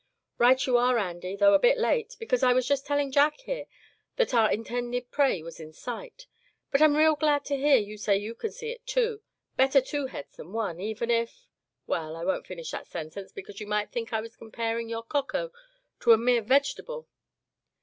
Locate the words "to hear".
7.45-7.75